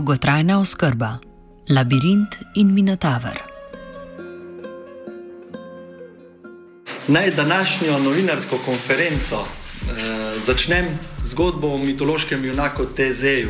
Dolgotrajna 0.00 0.60
oskrba, 0.60 1.18
labirint 1.68 2.38
in 2.54 2.74
minotaver. 2.74 3.38
Naj 7.08 7.30
današnjo 7.30 7.98
novinarsko 7.98 8.58
konferenco 8.64 9.44
eh, 9.44 10.40
začnem 10.40 10.86
z 11.22 11.28
zgodbo 11.28 11.74
o 11.74 11.78
mitološkem 11.78 12.44
junaku 12.44 12.86
Tezeju. 12.86 13.48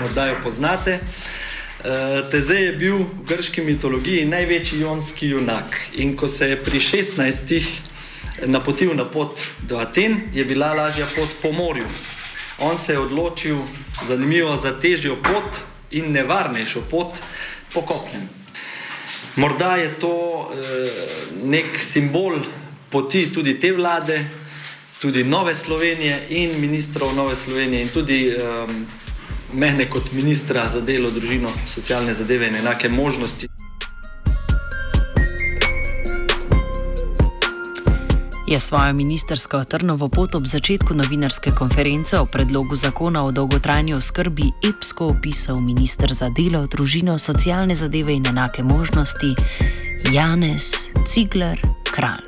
Morda 0.00 0.26
jo 0.26 0.36
poznate. 0.42 0.90
Eh, 0.90 2.30
Tezej 2.30 2.64
je 2.64 2.72
bil 2.72 2.96
v 2.96 3.26
grški 3.28 3.60
mitologiji 3.60 4.24
največji 4.24 4.80
jonski 4.80 5.28
junak. 5.28 5.80
In 5.94 6.16
ko 6.16 6.28
se 6.28 6.48
je 6.48 6.64
pri 6.64 6.80
16. 6.80 7.64
napotil 8.46 8.94
na 8.94 9.04
pot 9.04 9.40
do 9.68 9.76
Aten, 9.76 10.20
je 10.32 10.44
bila 10.44 10.72
lažja 10.72 11.06
pot 11.16 11.28
po 11.42 11.52
morju. 11.52 11.86
On 12.58 12.78
se 12.78 12.92
je 12.92 12.98
odločil, 12.98 13.58
zanimivo, 14.08 14.56
za 14.56 14.80
težjo 14.80 15.16
pot 15.16 15.69
in 15.90 16.12
nevarnejšo 16.12 16.84
pot 16.90 17.18
po 17.72 17.82
kopnem. 17.82 18.28
Morda 19.36 19.76
je 19.76 19.90
to 19.98 20.14
eh, 20.52 20.90
nek 21.42 21.78
simbol 21.82 22.40
poti 22.90 23.28
tudi 23.32 23.58
te 23.60 23.72
vlade, 23.72 24.18
tudi 25.00 25.24
Nove 25.24 25.54
Slovenije 25.54 26.26
in 26.28 26.60
ministrov 26.60 27.14
Nove 27.14 27.36
Slovenije 27.36 27.82
in 27.82 27.88
tudi 27.88 28.34
um, 28.34 28.86
mene 29.52 29.86
kot 29.90 30.12
ministra 30.12 30.68
za 30.68 30.80
delo, 30.80 31.10
družino, 31.10 31.50
socialne 31.66 32.14
zadeve 32.14 32.48
in 32.48 32.56
enake 32.56 32.88
možnosti. 32.88 33.49
Je 38.50 38.60
svojo 38.60 38.92
ministersko 38.92 39.64
trnovo 39.64 40.08
pot 40.08 40.34
ob 40.34 40.46
začetku 40.46 40.94
novinarske 40.94 41.50
konference 41.50 42.18
o 42.18 42.26
predlogu 42.26 42.74
zakona 42.74 43.24
o 43.24 43.30
dolgotrajni 43.30 43.94
oskrbi 43.94 44.50
epsko 44.70 45.06
opisal 45.06 45.60
ministr 45.60 46.12
za 46.12 46.28
delo, 46.34 46.66
družino, 46.66 47.18
socialne 47.18 47.74
zadeve 47.74 48.12
in 48.14 48.26
enake 48.26 48.62
možnosti 48.62 49.34
Janez 50.12 50.72
Cigler 51.06 51.60
Kralj. 51.94 52.26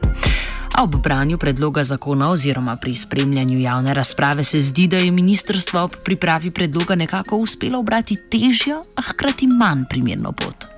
A 0.78 0.82
ob 0.82 0.96
branju 1.02 1.38
predloga 1.38 1.82
zakona 1.84 2.30
oziroma 2.30 2.76
pri 2.80 2.94
spremljanju 2.94 3.58
javne 3.58 3.94
razprave 3.94 4.44
se 4.44 4.60
zdi, 4.60 4.86
da 4.86 4.96
je 4.96 5.10
ministrstvo 5.10 5.82
ob 5.82 5.96
pripravi 6.04 6.50
predloga 6.50 6.94
nekako 6.94 7.36
uspelo 7.36 7.78
obrati 7.78 8.16
težjo, 8.30 8.78
a 8.96 9.02
hkrati 9.02 9.46
manj 9.46 9.84
primerno 9.90 10.32
pot. 10.32 10.71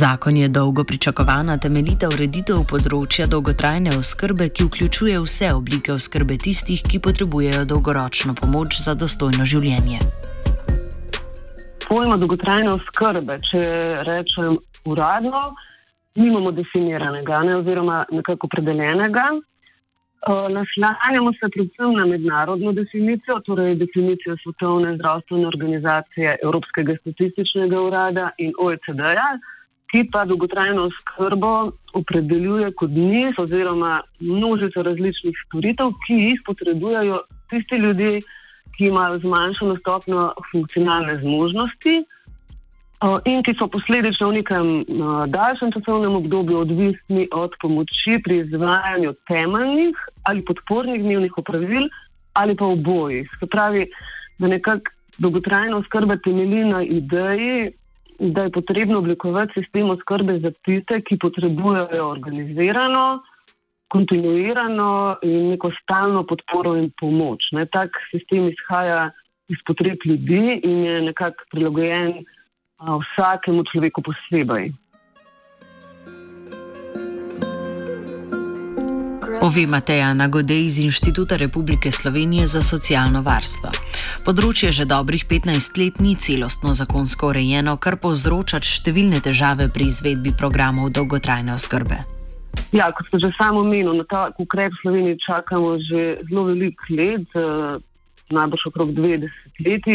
Zakon 0.00 0.36
je 0.36 0.48
dolgo 0.48 0.84
pričakovana 0.84 1.58
temeljita 1.60 2.08
ureditev 2.08 2.62
področja 2.70 3.26
dolgotrajne 3.28 3.90
oskrbe, 3.98 4.46
ki 4.48 4.64
vključuje 4.68 5.18
vse 5.26 5.50
oblike 5.52 5.92
oskrbe 5.92 6.38
tistih, 6.40 6.80
ki 6.80 7.00
potrebujejo 7.04 7.66
dolgoročno 7.72 8.32
pomoč 8.38 8.78
za 8.80 8.94
dostojno 9.02 9.44
življenje. 9.52 9.98
Pojma 11.84 12.16
dolgotrajne 12.22 12.72
oskrbe, 12.78 13.36
če 13.50 13.60
rečem 14.08 14.56
uradno, 14.88 15.42
nimamo 16.16 16.54
definiranega 16.62 17.44
ne, 17.50 17.60
oziroma 17.60 18.00
nekako 18.08 18.48
opredeljenega. 18.48 19.28
Naslanjamo 20.56 21.36
se 21.36 21.52
predvsem 21.52 21.96
na 22.00 22.08
mednarodno 22.08 22.72
definicijo, 22.72 23.42
torej 23.44 23.76
definicijo 23.84 24.40
Svetovne 24.46 24.96
zdravstvene 24.96 25.48
organizacije, 25.52 26.38
Evropskega 26.40 27.00
statističnega 27.04 27.88
urada 27.92 28.30
in 28.38 28.56
OECD-ja, 28.56 29.32
ki 29.90 30.04
pa 30.12 30.24
dolgotrajno 30.24 30.88
oskrbo 30.90 31.72
opredeljuje 31.94 32.70
kot 32.78 32.90
niz 32.90 33.38
oziroma 33.38 34.00
množico 34.20 34.82
različnih 34.82 35.34
storitev, 35.46 35.90
ki 36.06 36.18
jih 36.26 36.42
potrebujejo 36.46 37.18
tisti 37.50 37.80
ljudje, 37.82 38.20
ki 38.76 38.86
imajo 38.86 39.18
zmanjšano 39.18 39.76
stopnjo 39.80 40.30
funkcionalne 40.52 41.18
zmožnosti 41.22 41.96
in 43.24 43.42
ki 43.42 43.54
so 43.56 43.66
posledično 43.72 44.28
v 44.28 44.36
nekem 44.38 44.70
daljšem 45.32 45.72
časovnem 45.72 46.14
obdobju 46.20 46.58
odvisni 46.58 47.26
od 47.32 47.56
pomoči 47.62 48.20
pri 48.24 48.42
izvajanju 48.44 49.14
temeljnih 49.28 49.96
ali 50.28 50.44
podpornih 50.44 51.02
dnevnih 51.02 51.38
opravil 51.38 51.88
ali 52.32 52.56
pa 52.56 52.64
obojih. 52.64 53.30
Se 53.40 53.46
pravi, 53.46 53.86
da 54.38 54.48
nekako 54.48 54.92
dolgotrajna 55.18 55.76
oskrba 55.76 56.16
temelji 56.16 56.64
na 56.64 56.82
ideji, 56.82 57.72
da 58.20 58.42
je 58.42 58.50
potrebno 58.50 58.98
oblikovati 58.98 59.52
sistem 59.60 59.90
oskrbe 59.90 60.38
za 60.38 60.50
tiste, 60.64 61.00
ki 61.00 61.18
potrebujejo 61.18 62.08
organizirano, 62.08 63.22
kontinuirano 63.88 65.16
in 65.22 65.48
neko 65.50 65.70
stalno 65.82 66.22
podporo 66.26 66.76
in 66.76 66.90
pomoč. 67.00 67.50
Ne, 67.52 67.66
tak 67.66 67.96
sistem 68.10 68.48
izhaja 68.48 69.10
iz 69.48 69.58
potreb 69.66 69.98
ljudi 70.04 70.60
in 70.62 70.84
je 70.84 71.00
nekako 71.02 71.48
prilagojen 71.50 72.12
a, 72.78 72.98
vsakemu 73.02 73.64
človeku 73.72 74.02
posebej. 74.02 74.70
Ove 79.42 79.66
Mateja 79.66 80.14
Nagodej 80.14 80.64
iz 80.64 80.78
Inštituta 80.78 81.36
Republike 81.36 81.90
Slovenije 81.92 82.44
za 82.46 82.60
socialno 82.60 83.22
varstvo. 83.24 83.70
Področje 84.26 84.68
že 84.76 84.84
dobrih 84.84 85.24
15 85.24 85.80
let 85.80 86.00
ni 86.04 86.12
celostno 86.12 86.74
zakonsko 86.76 87.30
urejeno, 87.32 87.78
kar 87.80 87.96
povzroča 87.96 88.60
številne 88.60 89.22
težave 89.24 89.70
pri 89.72 89.88
izvedbi 89.88 90.34
programov 90.36 90.92
dolgotrajne 90.92 91.56
oskrbe. 91.56 92.02
Ja, 92.76 92.92
kot 92.92 93.08
ste 93.08 93.22
že 93.24 93.32
samo 93.40 93.64
omenili, 93.64 93.96
na 93.96 94.04
ta 94.04 94.28
ukrep 94.36 94.76
v 94.76 94.80
Sloveniji 94.84 95.22
čakamo 95.24 95.80
že 95.88 96.20
zelo 96.28 96.44
veliko 96.52 96.84
let, 96.92 97.32
najbrž 98.28 98.68
okrog 98.68 98.92
20 98.92 99.24
let. 99.64 99.88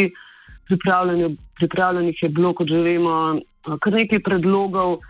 Pripravljenih 0.66 2.18
je 2.18 2.30
bilo, 2.34 2.58
kot 2.58 2.66
že 2.66 2.82
vemo, 2.82 3.38
kar 3.62 3.94
nekaj 3.94 4.26
predlogov. 4.26 5.06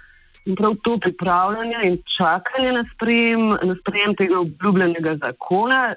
In 0.45 0.55
prav 0.55 0.75
to 0.83 0.97
pripravljanje 1.01 1.77
in 1.83 1.97
čakanje 2.17 2.71
na 2.71 2.83
sprejem, 2.93 3.47
na 3.49 3.75
sprejem 3.79 4.15
tega 4.15 4.39
obljubljenega 4.39 5.15
zakona 5.15 5.95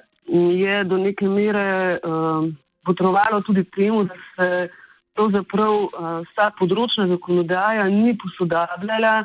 je 0.61 0.83
do 0.83 0.97
neke 0.97 1.27
mere 1.27 1.99
uh, 2.03 2.49
potrovalo 2.85 3.41
tudi 3.41 3.63
temu, 3.63 4.03
da 4.03 4.15
se 4.15 4.69
pravzaprav 5.13 5.75
uh, 5.75 5.91
vsa 6.25 6.49
področna 6.59 7.07
zakonodaja 7.07 7.85
ni 7.93 8.17
posodabljala 8.17 9.23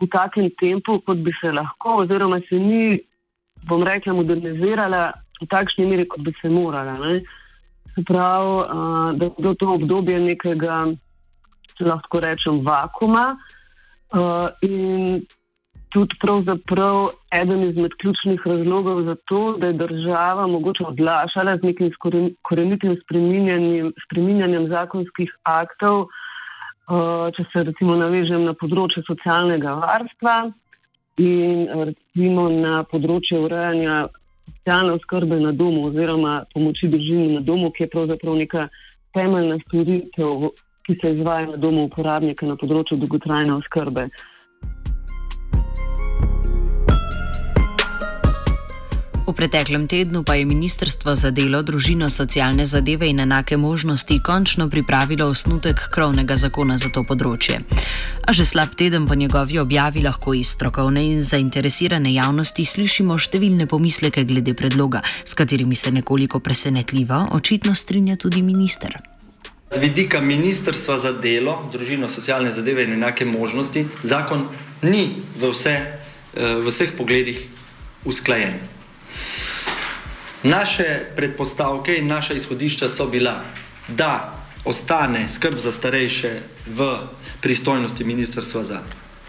v 0.00 0.08
takem 0.08 0.48
tempu, 0.60 1.00
kot 1.04 1.20
bi 1.20 1.32
se 1.40 1.52
lahko, 1.52 2.00
oziroma 2.04 2.40
se 2.48 2.56
ni, 2.56 2.98
bom 3.68 3.84
rekla, 3.84 4.16
modernizirala 4.16 5.04
v 5.40 5.52
takšni 5.52 5.86
meri, 5.86 6.08
kot 6.08 6.24
bi 6.24 6.32
se 6.40 6.48
morala. 6.48 6.96
Ne? 6.96 7.20
Se 7.94 8.04
pravi, 8.08 8.60
uh, 8.64 9.08
da 9.20 9.50
je 9.50 9.58
to 9.60 9.74
obdobje 9.76 10.20
nekega, 10.20 10.86
lahko 11.80 12.20
rečem, 12.24 12.64
vakuma. 12.64 13.34
Uh, 13.36 13.58
in 14.62 15.22
tudi 15.92 16.16
pravzaprav 16.20 17.10
eden 17.42 17.62
izmed 17.68 17.92
ključnih 18.00 18.40
razlogov 18.46 19.02
za 19.02 19.16
to, 19.28 19.56
da 19.60 19.66
je 19.66 19.72
država 19.72 20.46
mogoče 20.46 20.84
odlašala 20.86 21.56
z 21.56 21.62
nekim 21.62 21.90
korenitim 22.42 22.96
spreminjanjem, 23.04 23.92
spreminjanjem 24.04 24.68
zakonskih 24.68 25.34
aktov, 25.42 26.00
uh, 26.00 27.28
če 27.36 27.44
se 27.52 27.64
recimo 27.68 27.96
navežem 27.96 28.44
na 28.48 28.54
področje 28.54 29.04
socialnega 29.06 29.76
varstva 29.84 30.36
in 31.20 31.68
recimo 31.84 32.48
na 32.48 32.82
področje 32.88 33.40
urejanja 33.40 34.06
socialne 34.48 34.96
oskrbe 34.96 35.40
na 35.40 35.52
domu 35.52 35.86
oziroma 35.90 36.42
pomoči 36.54 36.88
družini 36.88 37.34
na 37.36 37.40
domu, 37.40 37.70
ki 37.70 37.84
je 37.84 37.92
pravzaprav 37.92 38.36
neka 38.40 38.68
temeljna 39.12 39.58
storitev, 39.66 40.52
ki 40.86 40.98
se 41.00 41.14
izvaja 41.14 41.46
na 41.46 41.56
domu 41.56 41.86
uporabnika 41.88 42.46
na 42.46 42.56
področju 42.56 42.98
dolgotrajne 43.02 43.54
oskrbe. 43.54 44.08
V 49.22 49.30
preteklem 49.30 49.86
tednu 49.86 50.26
pa 50.26 50.34
je 50.34 50.44
Ministrstvo 50.44 51.14
za 51.14 51.30
delo, 51.30 51.62
družino, 51.62 52.10
socialne 52.10 52.66
zadeve 52.66 53.06
in 53.06 53.22
enake 53.22 53.56
možnosti 53.56 54.18
končno 54.18 54.66
pripravilo 54.68 55.30
osnutek 55.30 55.78
krovnega 55.94 56.34
zakona 56.36 56.74
za 56.74 56.90
to 56.90 57.06
področje. 57.06 57.62
A 58.26 58.34
že 58.34 58.42
slab 58.42 58.74
teden 58.74 59.06
po 59.06 59.14
njegovi 59.14 59.62
objavi 59.62 60.02
lahko 60.02 60.34
iz 60.34 60.50
strokovne 60.50 61.06
in 61.06 61.22
zainteresirane 61.22 62.10
javnosti 62.12 62.66
slišimo 62.66 63.14
številne 63.14 63.70
pomisleke 63.70 64.26
glede 64.26 64.58
predloga, 64.58 65.06
s 65.24 65.38
katerimi 65.38 65.78
se 65.78 65.94
nekoliko 65.94 66.42
presenetljivo 66.42 67.30
očitno 67.38 67.78
strinja 67.78 68.18
tudi 68.18 68.42
minister. 68.42 68.98
Z 69.72 69.80
vidika 69.80 70.20
Ministrstva 70.20 70.98
za 70.98 71.12
delo, 71.12 71.68
družino, 71.72 72.08
socialne 72.08 72.52
zadeve 72.52 72.84
in 72.84 72.92
enake 72.92 73.24
možnosti 73.24 73.86
zakon 74.02 74.44
ni 74.82 75.24
v, 75.32 75.48
vse, 75.48 75.72
eh, 75.72 76.60
v 76.60 76.68
vseh 76.68 76.92
pogledih 76.92 77.40
usklajen. 78.04 78.60
Naše 80.42 81.16
predpostavke 81.16 81.96
in 81.96 82.06
naša 82.06 82.36
izhodišča 82.36 82.88
so 82.88 83.06
bila, 83.08 83.40
da 83.88 84.36
ostane 84.64 85.24
skrb 85.28 85.56
za 85.58 85.72
starejše 85.72 86.40
v 86.68 87.08
pristojnosti 87.40 88.04
Ministrstva 88.04 88.64
za 88.64 88.82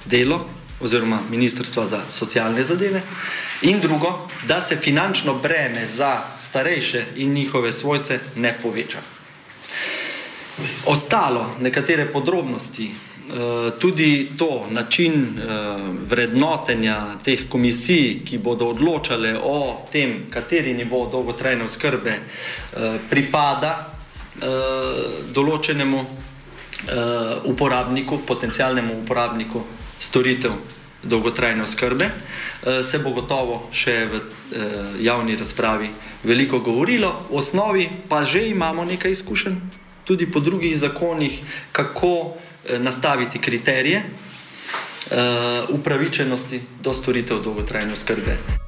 delo 0.06 0.44
oziroma 0.84 1.24
Ministrstva 1.32 1.86
za 1.88 2.02
socialne 2.10 2.64
zadeve 2.64 3.02
in 3.62 3.80
drugo, 3.80 4.28
da 4.48 4.62
se 4.62 4.76
finančno 4.76 5.40
breme 5.40 5.88
za 5.88 6.20
starejše 6.40 7.06
in 7.16 7.32
njihove 7.32 7.72
svojce 7.72 8.20
ne 8.36 8.58
poveča. 8.62 9.13
Ostalo, 10.86 11.56
nekatere 11.60 12.06
podrobnosti, 12.06 12.92
Eh, 13.30 13.72
tudi 13.80 14.30
to, 14.38 14.66
način 14.72 15.14
eh, 15.14 15.46
vrednotenja 16.10 17.16
teh 17.24 17.40
komisij, 17.50 18.20
ki 18.26 18.38
bodo 18.38 18.68
odločale 18.68 19.38
o 19.44 19.88
tem, 19.92 20.26
kateri 20.30 20.74
nivo 20.74 21.08
dolgotrajne 21.12 21.64
oskrbe 21.64 22.12
eh, 22.12 23.00
pripada 23.10 23.90
določenemu 25.34 26.00
uporabniku, 27.46 28.18
potencijalnemu 28.26 28.96
uporabniku 29.04 29.62
storitev 30.02 30.56
dolgotrajne 31.04 31.64
oskrbe, 31.64 32.08
se 32.84 33.00
bo 33.00 33.14
gotovo 33.14 33.60
še 33.72 33.94
v 34.10 34.22
javni 35.06 35.38
razpravi 35.38 35.92
veliko 36.26 36.60
govorilo. 36.66 37.14
V 37.30 37.38
osnovi 37.40 37.86
pa 38.10 38.26
že 38.26 38.48
imamo 38.50 38.84
nekaj 38.90 39.14
izkušenj, 39.14 39.62
tudi 40.06 40.32
po 40.32 40.40
drugih 40.40 40.78
zakonih, 40.78 41.40
kako 41.72 42.34
Eh, 42.70 42.80
nastaviti 42.80 43.40
kriterije 43.40 44.04
uh, 45.12 45.70
upravičenosti 45.70 46.62
do 46.82 46.94
storitev 46.94 47.42
dolgotrajne 47.44 47.92
oskrbe. 47.92 48.63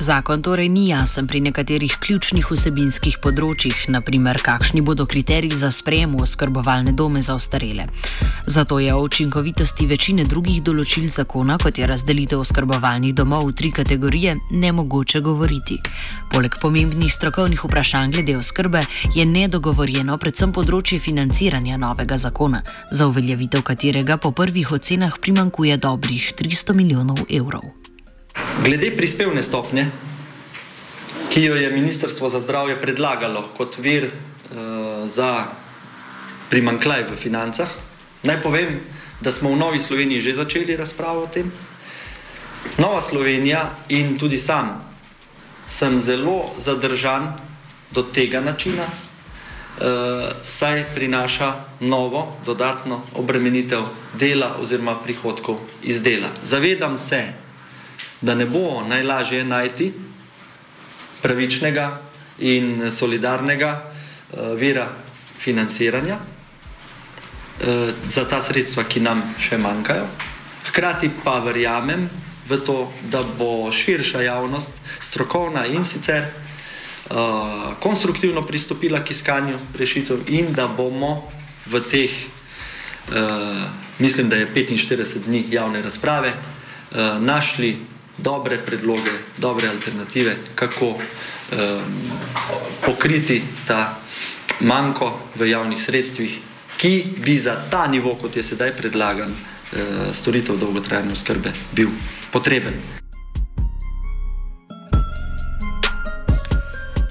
Zakon 0.00 0.40
torej 0.42 0.68
ni 0.68 0.88
jasen 0.88 1.26
pri 1.28 1.42
nekaterih 1.44 1.98
ključnih 2.00 2.46
vsebinskih 2.48 3.18
področjih, 3.20 3.82
naprimer 3.92 4.38
kakšni 4.40 4.80
bodo 4.80 5.04
kriteriji 5.04 5.58
za 5.60 5.68
sprejem 5.76 6.14
v 6.16 6.22
oskrbovalne 6.24 6.94
dome 6.96 7.20
za 7.20 7.34
ostarele. 7.36 7.84
Zato 8.48 8.78
je 8.80 8.94
o 8.94 9.02
učinkovitosti 9.04 9.84
večine 9.86 10.24
drugih 10.24 10.62
določil 10.64 11.04
zakona, 11.12 11.58
kot 11.60 11.76
je 11.76 11.88
razdelitev 11.90 12.40
oskrbovalnih 12.40 13.12
domov 13.14 13.50
v 13.50 13.52
tri 13.60 13.72
kategorije, 13.76 14.38
nemogoče 14.50 15.20
govoriti. 15.20 15.76
Poleg 16.32 16.56
pomembnih 16.62 17.12
strokovnih 17.12 17.60
vprašanj 17.68 18.16
glede 18.16 18.38
oskrbe 18.40 18.80
je 19.12 19.26
nedogovorjeno 19.28 20.16
predvsem 20.16 20.56
področje 20.56 20.96
financiranja 20.96 21.76
novega 21.76 22.16
zakona, 22.16 22.62
za 22.90 23.10
uveljavitev 23.12 23.68
katerega 23.68 24.16
po 24.16 24.32
prvih 24.32 24.72
ocenah 24.72 25.20
primankuje 25.20 25.76
dobrih 25.76 26.32
300 26.40 26.78
milijonov 26.80 27.28
evrov. 27.28 27.79
Glede 28.64 28.90
prispevne 28.96 29.42
stopnje, 29.42 29.86
ki 31.30 31.42
jo 31.42 31.54
je 31.56 31.70
Ministrstvo 31.70 32.28
za 32.28 32.40
zdravje 32.40 32.76
predlagalo 32.80 33.48
kot 33.56 33.78
vir 33.78 34.10
uh, 34.10 35.08
za 35.08 35.46
primankljaj 36.50 37.06
v 37.08 37.16
financah, 37.16 37.68
naj 38.22 38.42
povem, 38.42 38.80
da 39.20 39.32
smo 39.32 39.54
v 39.54 39.56
Novi 39.56 39.78
Sloveniji 39.78 40.20
že 40.20 40.32
začeli 40.42 40.76
razpravo 40.76 41.24
o 41.24 41.26
tem. 41.32 41.52
Nova 42.78 43.00
Slovenija 43.00 43.70
in 43.88 44.18
tudi 44.18 44.38
sam 44.38 44.76
sem 45.66 46.00
zelo 46.00 46.52
zadržan 46.58 47.32
do 47.90 48.02
tega 48.02 48.40
načina, 48.40 48.84
uh, 48.84 50.36
saj 50.42 50.84
prinaša 50.94 51.80
novo, 51.80 52.36
dodatno 52.46 53.02
obremenitev 53.14 53.88
dela 54.18 54.56
oziroma 54.60 54.94
prihodkov 55.00 55.58
iz 55.82 56.02
dela. 56.02 56.28
Zavedam 56.42 56.98
se, 56.98 57.39
da 58.20 58.34
ne 58.34 58.46
bo 58.46 58.82
najlažje 58.88 59.44
najti 59.44 59.92
pravičnega 61.22 62.00
in 62.38 62.90
solidarnega 62.92 63.82
uh, 63.82 64.58
vira 64.58 64.88
financiranja 65.38 66.16
uh, 66.16 67.90
za 68.08 68.24
ta 68.28 68.40
sredstva, 68.40 68.84
ki 68.84 69.00
nam 69.00 69.22
še 69.38 69.58
manjkajo. 69.58 70.06
Hkrati 70.68 71.10
pa 71.24 71.38
verjamem 71.44 72.08
v 72.48 72.60
to, 72.66 72.92
da 73.10 73.22
bo 73.38 73.72
širša 73.72 74.22
javnost, 74.22 74.80
strokovna 75.00 75.66
in 75.66 75.84
sicer 75.84 76.26
uh, 76.26 77.72
konstruktivno 77.80 78.42
pristopila 78.42 79.04
k 79.04 79.10
iskanju 79.10 79.58
rešitev 79.78 80.28
in 80.28 80.52
da 80.52 80.68
bomo 80.68 81.30
v 81.66 81.80
teh, 81.80 82.10
uh, 83.12 83.64
mislim, 83.98 84.28
da 84.28 84.36
je 84.36 84.50
45 84.54 85.24
dni 85.24 85.44
javne 85.50 85.82
razprave, 85.82 86.32
uh, 86.32 87.22
našli 87.22 87.78
dobre 88.22 88.58
predloge, 88.58 89.12
dobre 89.36 89.68
alternative, 89.68 90.36
kako 90.54 90.86
um, 90.86 91.00
pokriti 92.84 93.42
ta 93.66 93.98
manjko 94.60 95.12
v 95.34 95.50
javnih 95.50 95.82
sredstvih, 95.82 96.38
ki 96.76 97.04
bi 97.18 97.38
za 97.38 97.56
ta 97.70 97.86
nivo, 97.86 98.14
kot 98.14 98.36
je 98.36 98.42
sedaj 98.42 98.76
predlagan, 98.76 99.32
uh, 99.32 100.14
storitev 100.14 100.60
dolgotrajne 100.60 101.12
oskrbe, 101.12 101.52
bil 101.72 101.88
potreben. 102.32 102.99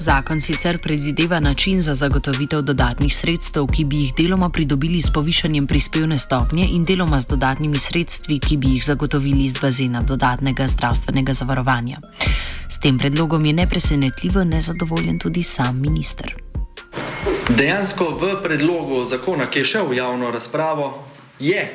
Zakon 0.01 0.39
sicer 0.41 0.77
predvideva 0.77 1.39
način 1.39 1.82
za 1.82 1.94
zagotovitev 1.94 2.62
dodatnih 2.62 3.15
sredstev, 3.15 3.65
ki 3.68 3.84
bi 3.86 3.98
jih 3.98 4.13
deloma 4.18 4.50
pridobili 4.50 5.01
s 5.01 5.12
povišanjem 5.13 5.68
prispevne 5.68 6.20
stopnje 6.20 6.68
in 6.72 6.84
deloma 6.86 7.20
z 7.20 7.27
dodatnimi 7.27 7.79
sredstvi, 7.79 8.39
ki 8.39 8.58
bi 8.58 8.68
jih 8.68 8.86
zagotovili 8.86 9.44
iz 9.44 9.58
bazena 9.58 10.01
dodatnega 10.01 10.68
zdravstvenega 10.68 11.34
zavarovanja. 11.34 11.98
S 12.70 12.79
tem 12.79 12.98
predlogom 12.98 13.46
je 13.46 13.53
nepresenetljivo 13.53 14.44
nezadovoljen 14.44 15.20
tudi 15.20 15.44
sam 15.44 15.82
minister. 15.82 16.34
Dejansko 17.50 18.18
v 18.22 18.44
predlogu 18.44 19.06
zakona, 19.06 19.50
ki 19.51 19.60
je 19.60 19.65
šel 19.65 19.89
v 19.89 19.98
javno 19.98 20.32
razpravo, 20.32 21.03
je 21.39 21.65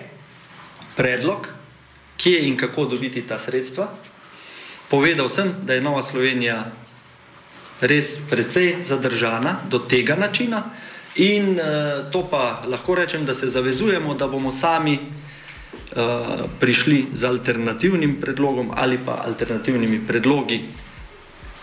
predlog, 0.96 1.48
kje 2.16 2.48
in 2.48 2.56
kako 2.56 2.84
dobiti 2.84 3.22
ta 3.22 3.38
sredstva. 3.38 3.88
Povedal 4.90 5.28
sem, 5.28 5.52
da 5.66 5.74
je 5.74 5.80
Nova 5.80 6.02
Slovenija 6.02 6.64
res 7.80 8.20
precej 8.30 8.84
zadržana 8.86 9.60
do 9.70 9.78
tega 9.78 10.14
načina, 10.16 10.64
in 11.16 11.58
uh, 11.58 12.10
to 12.10 12.26
pa 12.30 12.62
lahko 12.66 12.94
rečem, 12.94 13.24
da 13.24 13.34
se 13.34 13.48
zavezujemo, 13.48 14.14
da 14.14 14.26
bomo 14.28 14.52
sami 14.52 14.98
uh, 14.98 16.50
prišli 16.60 17.06
z 17.12 17.24
alternativnim 17.24 18.20
predlogom 18.20 18.70
ali 18.74 18.98
pa 18.98 19.22
alternativnimi 19.26 20.06
predlogi 20.06 20.64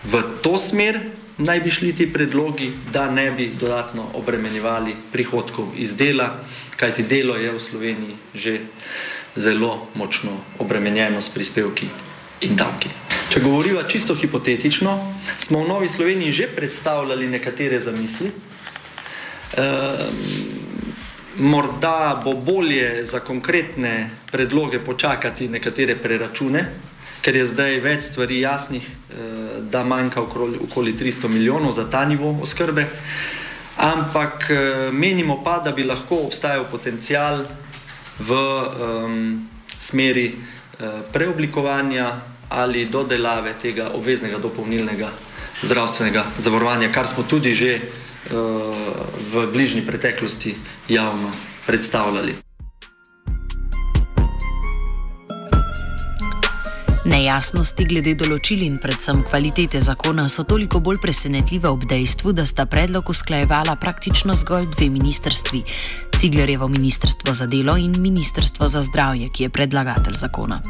v 0.04 0.22
to 0.42 0.58
smer. 0.58 1.00
Naj 1.38 1.60
bi 1.60 1.70
šli 1.70 1.92
ti 1.96 2.06
predlogi, 2.12 2.68
da 2.92 3.10
ne 3.10 3.30
bi 3.30 3.50
dodatno 3.60 4.04
obremenjevali 4.14 4.94
prihodkov 5.12 5.72
iz 5.76 5.96
dela, 5.96 6.28
kajti 6.76 7.02
delo 7.02 7.36
je 7.36 7.52
v 7.52 7.60
Sloveniji 7.60 8.16
že 8.34 8.60
zelo 9.36 9.88
močno 9.94 10.36
obremenjeno 10.58 11.22
s 11.22 11.32
prispevki 11.32 11.88
in 12.40 12.56
davki. 12.56 13.11
Če 13.32 13.40
govorimo 13.40 13.80
čisto 13.88 14.12
hipotetično, 14.12 14.90
smo 15.40 15.62
v 15.62 15.68
Novi 15.68 15.86
Sloveniji 15.88 16.32
že 16.36 16.46
predstavljali 16.52 17.30
nekatere 17.32 17.78
zamisli. 17.80 18.28
E, 18.28 19.68
morda 21.40 22.20
bo 22.24 22.34
bolje 22.36 23.00
za 23.08 23.22
konkretne 23.24 24.10
predloge 24.28 24.82
počakati 24.84 25.48
nekatere 25.48 25.96
preračune, 25.96 26.66
ker 27.24 27.36
je 27.36 27.46
zdaj 27.48 27.78
več 27.80 28.02
stvari 28.10 28.40
jasnih, 28.42 28.84
e, 28.84 29.28
da 29.64 29.80
manjka 29.80 30.20
okoli, 30.20 30.58
okoli 30.68 30.92
300 30.92 31.30
milijonov 31.32 31.72
za 31.72 31.86
ta 31.88 32.04
nivo 32.04 32.34
oskrbe. 32.42 32.84
Ampak 33.80 34.50
e, 34.50 34.58
menimo 34.92 35.38
pa, 35.40 35.56
da 35.64 35.72
bi 35.72 35.88
lahko 35.88 36.20
obstajal 36.26 36.68
potencial 36.68 37.40
v 38.20 38.36
um, 38.36 39.48
smeri 39.80 40.34
preoblikovanja 41.12 42.31
ali 42.52 42.84
dodelave 42.84 43.54
tega 43.62 43.90
obveznega 43.94 44.38
dopolnilnega 44.38 45.10
zdravstvenega 45.62 46.24
zavarovanja, 46.38 46.92
kar 46.92 47.08
smo 47.08 47.22
tudi 47.28 47.54
že 47.54 47.80
v 49.32 49.46
bližnji 49.52 49.86
preteklosti 49.86 50.54
javno 50.88 51.32
predstavljali. 51.66 52.51
Nejasnosti 57.02 57.82
glede 57.90 58.12
določil 58.14 58.60
in 58.62 58.76
predvsem 58.78 59.24
kvalitete 59.26 59.80
zakona 59.82 60.28
so 60.30 60.44
toliko 60.46 60.78
bolj 60.78 61.00
presenetljive 61.02 61.66
ob 61.66 61.82
dejstvu, 61.90 62.30
da 62.30 62.44
sta 62.46 62.62
predlog 62.70 63.10
usklajevala 63.10 63.74
praktično 63.74 64.36
zgolj 64.38 64.68
dve 64.76 64.86
ministrstvi: 64.94 65.64
Ciglerjevo 66.14 66.70
ministrstvo 66.70 67.34
za 67.34 67.50
delo 67.50 67.74
in 67.74 67.98
ministrstvo 67.98 68.70
za 68.70 68.84
zdravje, 68.86 69.32
ki 69.34 69.48
je 69.48 69.50
predlagatelj 69.50 70.14
zakona. 70.22 70.62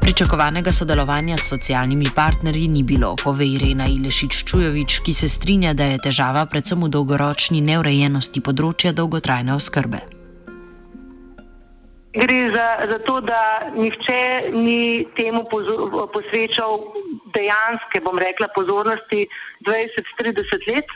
Pričakovanega 0.00 0.72
sodelovanja 0.72 1.40
s 1.40 1.48
socialnimi 1.56 2.12
partnerji 2.14 2.68
ni 2.68 2.82
bilo, 2.82 3.16
pove 3.16 3.48
Irena 3.48 3.88
Ilešič 3.88 4.44
Čujovič, 4.44 5.00
ki 5.00 5.12
se 5.12 5.28
strinja, 5.28 5.72
da 5.72 5.88
je 5.88 6.02
težava 6.04 6.44
predvsem 6.46 6.84
v 6.84 6.92
dolgoročni 6.92 7.64
neurejenosti 7.64 8.44
področja 8.44 8.92
dolgotrajne 8.92 9.56
oskrbe. 9.56 10.11
Gre 12.14 12.52
za, 12.54 12.66
za 12.90 12.98
to, 13.06 13.20
da 13.20 13.72
nihče 13.74 14.50
ni 14.52 15.06
temu 15.16 15.44
posvečal 16.12 16.72
dejanske, 17.34 18.00
bom 18.04 18.18
rekla, 18.18 18.48
pozornosti 18.54 19.24
20-30 19.64 20.68
let. 20.68 20.92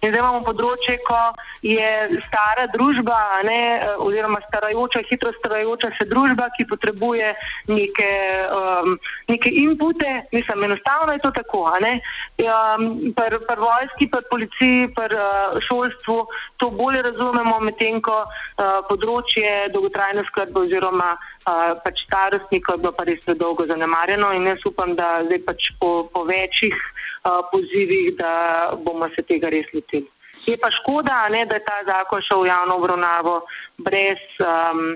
In 0.00 0.12
zdaj 0.12 0.22
imamo 0.22 0.40
področje, 0.46 0.96
ko 1.04 1.18
je 1.66 1.90
stara 2.28 2.66
družba, 2.72 3.18
ne, 3.44 3.60
oziroma 4.00 4.40
starajoča, 4.46 5.02
hitro 5.10 5.32
starajoča 5.36 5.92
se 5.98 6.08
družba, 6.08 6.48
ki 6.56 6.68
potrebuje 6.72 7.32
neke, 7.68 8.10
um, 8.56 8.96
neke 9.28 9.52
inpute, 9.60 10.12
mislim, 10.32 10.64
enostavno 10.70 11.18
je 11.18 11.24
to 11.26 11.34
tako. 11.36 11.66
Um, 11.66 13.12
pri 13.16 13.42
pr 13.44 13.60
vojski, 13.60 14.08
pri 14.12 14.24
policiji, 14.30 14.88
pri 14.96 15.20
uh, 15.20 15.60
šolstvu 15.68 16.18
to 16.62 16.70
bolje 16.70 17.02
razumemo, 17.10 17.58
medtem 17.68 18.00
ko 18.00 18.22
uh, 18.24 18.80
področje 18.88 19.72
dolgotrajne 19.74 20.24
skladbe 20.46 20.60
oziroma 20.60 21.16
uh, 21.16 21.80
pač 21.82 22.02
starostnikov 22.06 22.76
je 22.76 22.82
bilo 22.82 22.92
pa 22.92 23.04
res 23.04 23.20
predolgo 23.24 23.66
zanemarjeno 23.66 24.32
in 24.34 24.46
jaz 24.46 24.60
upam, 24.66 24.94
da 24.94 25.22
zdaj 25.26 25.42
pač 25.44 25.70
po, 25.80 26.08
po 26.12 26.24
večjih 26.24 26.74
uh, 26.74 27.42
pozivih, 27.50 28.16
da 28.16 28.72
bomo 28.78 29.08
se 29.14 29.22
tega 29.22 29.48
res 29.50 29.66
lotili. 29.74 30.06
Je 30.46 30.56
pa 30.56 30.70
škoda, 30.70 31.26
ne, 31.30 31.44
da 31.46 31.56
je 31.56 31.64
ta 31.66 31.82
zakon 31.86 32.22
šel 32.22 32.44
v 32.44 32.48
javno 32.48 32.76
obravnavo 32.78 33.40
brez 33.78 34.20
um, 34.38 34.94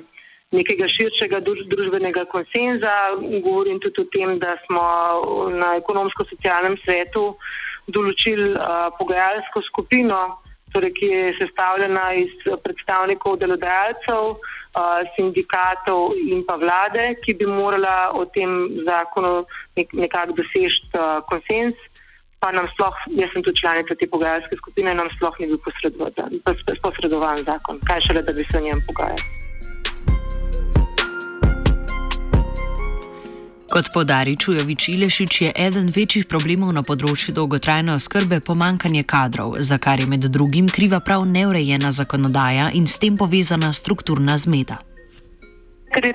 nekega 0.55 0.87
širšega 0.87 1.41
družbenega 1.43 2.25
konsenza. 2.31 3.19
Govorim 3.19 3.81
tudi 3.81 4.05
o 4.05 4.07
tem, 4.15 4.39
da 4.39 4.55
smo 4.67 4.85
na 5.59 5.75
ekonomsko-socialnem 5.81 6.79
svetu 6.85 7.35
določili 7.91 8.55
uh, 8.55 8.95
pogajalsko 9.01 9.65
skupino, 9.67 10.39
torej, 10.71 10.95
ki 10.95 11.07
je 11.11 11.35
sestavljena 11.41 12.13
iz 12.23 12.47
predstavnikov 12.63 13.41
delodajalcev, 13.43 14.37
uh, 14.37 14.60
sindikatov 15.17 16.15
in 16.15 16.45
pa 16.47 16.57
vlade, 16.57 17.17
ki 17.25 17.35
bi 17.35 17.47
morala 17.47 18.13
o 18.15 18.25
tem 18.25 18.85
zakonu 18.87 19.45
nek, 19.77 19.93
nekako 19.93 20.39
doseči 20.39 20.91
uh, 20.95 21.19
konsens. 21.31 21.75
Pa 22.41 22.49
nam 22.57 22.65
sploh, 22.73 22.97
jaz 23.21 23.29
sem 23.35 23.43
tudi 23.45 23.61
članica 23.61 23.95
te 24.01 24.09
pogajalske 24.09 24.57
skupine, 24.57 24.95
nam 24.97 25.11
sploh 25.17 25.35
ni 25.41 25.51
bil 25.51 25.59
posredovan, 25.61 26.41
posredovan 26.81 27.45
zakon. 27.45 27.83
Kaj 27.85 28.01
šele, 28.07 28.23
da 28.25 28.33
bi 28.33 28.47
se 28.49 28.57
o 28.57 28.65
njem 28.65 28.81
pogajali. 28.87 29.27
Kot 33.71 33.95
podari 33.95 34.35
Čujovič 34.35 34.89
Ilešič, 34.89 35.41
je 35.41 35.51
eden 35.55 35.93
večjih 35.95 36.25
problemov 36.27 36.73
na 36.75 36.83
področju 36.83 37.31
dolgotrajne 37.37 37.93
oskrbe 37.95 38.41
pomankanje 38.43 39.05
kadrov, 39.07 39.61
za 39.63 39.79
kar 39.79 40.03
je 40.03 40.09
med 40.11 40.27
drugim 40.27 40.67
kriva 40.67 40.99
prav 40.99 41.23
neurejena 41.23 41.93
zakonodaja 41.95 42.73
in 42.75 42.91
s 42.91 42.99
tem 42.99 43.15
povezana 43.15 43.71
strukturna 43.71 44.35
zmeda. 44.43 44.81
Ker 45.95 46.03
je 46.03 46.15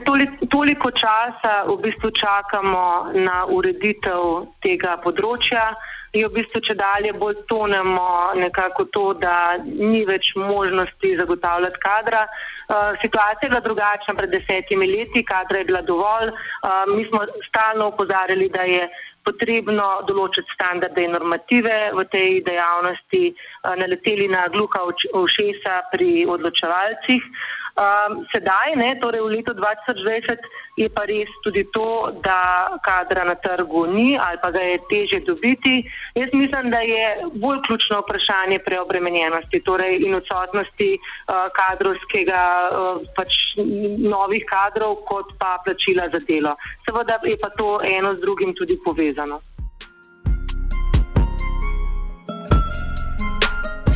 toliko 0.51 0.91
časa 0.91 1.63
v 1.71 1.79
bistvu 1.88 2.12
čakamo 2.12 3.15
na 3.24 3.45
ureditev 3.47 4.51
tega 4.59 5.00
področja, 5.00 5.71
je 6.15 6.27
v 6.27 6.34
bistvu 6.38 6.62
če 6.67 6.75
dalje 6.79 7.13
bolj 7.19 7.41
tonemo 7.50 8.07
nekako 8.39 8.86
to, 8.95 9.05
da 9.19 9.55
ni 9.63 10.03
več 10.07 10.31
možnosti 10.39 11.15
zagotavljati 11.19 11.81
kadra. 11.84 12.25
Uh, 12.25 12.93
situacija 13.01 13.48
je 13.48 13.51
bila 13.53 13.63
drugačna 13.65 14.15
pred 14.17 14.31
desetimi 14.34 14.88
leti, 14.89 15.25
kadra 15.27 15.62
je 15.62 15.69
bila 15.72 15.81
dovolj. 15.81 16.31
Uh, 16.31 16.86
mi 16.95 17.05
smo 17.10 17.25
stalno 17.50 17.91
upozarjali, 17.93 18.50
da 18.53 18.63
je 18.69 18.88
potrebno 19.25 19.86
določiti 20.07 20.53
standarde 20.53 21.01
in 21.01 21.13
normative 21.17 21.75
v 21.98 22.07
tej 22.13 22.41
dejavnosti, 22.48 23.24
uh, 23.34 23.75
naleteli 23.81 24.29
na 24.31 24.48
gluha 24.53 24.86
ušesa 25.25 25.77
pri 25.93 26.25
odločevalcih. 26.38 27.29
Um, 27.75 28.24
sedaj, 28.32 28.72
ne, 28.79 28.96
torej 29.03 29.20
v 29.20 29.36
letu 29.36 29.51
2020, 29.51 30.39
je 30.79 30.88
pa 30.88 31.03
res 31.03 31.27
tudi 31.44 31.67
to, 31.75 32.15
da 32.24 32.72
kadra 32.79 33.27
na 33.27 33.36
trgu 33.36 33.84
ni 33.91 34.15
ali 34.15 34.39
pa 34.39 34.48
ga 34.55 34.63
je 34.63 34.79
teže 34.88 35.20
dobiti. 35.27 35.84
Jaz 36.15 36.32
mislim, 36.32 36.72
da 36.72 36.79
je 36.79 37.27
bolj 37.36 37.60
ključno 37.67 38.00
vprašanje 38.00 38.60
preobremenjenosti 38.63 39.60
torej 39.67 40.00
in 40.08 40.15
odsotnosti 40.15 40.91
uh, 40.96 41.51
kadrovskega, 41.51 42.44
uh, 42.72 43.03
pač 43.12 43.60
novih 44.00 44.48
kadrov, 44.48 45.03
kot 45.03 45.36
pa 45.36 45.60
plačila 45.65 46.08
za 46.15 46.24
delo. 46.24 46.55
Seveda 46.88 47.20
je 47.27 47.36
pa 47.36 47.51
to 47.60 47.84
eno 47.84 48.15
z 48.15 48.24
drugim 48.24 48.55
tudi 48.55 48.79
povezano. 48.88 49.44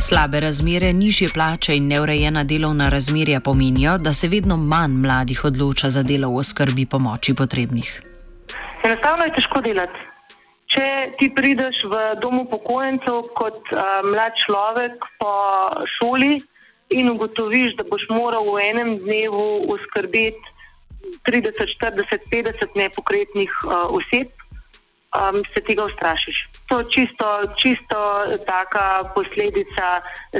Slabe 0.00 0.40
razmere, 0.40 0.92
nižje 0.92 1.28
plače 1.34 1.74
in 1.76 1.88
neurejena 1.92 2.44
delovna 2.44 2.88
razmerja 2.88 3.40
pomenijo, 3.40 3.98
da 3.98 4.12
se 4.12 4.28
vedno 4.28 4.56
manj 4.56 4.94
mladih 5.04 5.44
odloča 5.44 5.88
za 5.88 6.02
delo 6.02 6.30
v 6.36 6.44
skrbi 6.44 6.86
pomoči 6.86 7.34
potrebnih. 7.34 7.90
Enostavno 8.84 9.26
je 9.26 9.34
težko 9.36 9.60
delati. 9.60 10.00
Če 10.72 10.86
ti 11.18 11.28
prideš 11.36 11.82
v 11.92 12.00
domu 12.22 12.46
pokojnicev 12.48 13.28
kot 13.36 13.60
uh, 13.74 14.00
mlad 14.08 14.40
človek 14.40 15.04
po 15.20 15.32
šoli 15.98 16.40
in 16.96 17.10
ugotoviš, 17.10 17.76
da 17.76 17.84
boš 17.84 18.08
moral 18.08 18.48
v 18.56 18.64
enem 18.70 18.96
dnevu 19.04 19.68
uskrbeti 19.76 20.56
30, 21.28 21.60
40, 21.76 22.24
50 22.32 22.78
nepokretnih 22.82 23.52
uh, 23.68 23.92
oseb, 23.92 24.32
um, 25.16 25.42
se 25.54 25.60
tega 25.66 25.84
ustrašiš. 25.84 26.38
To 26.68 26.80
je 26.80 26.86
čisto, 26.94 27.28
čisto 27.56 27.98
taka 28.46 29.12
posledica 29.14 29.88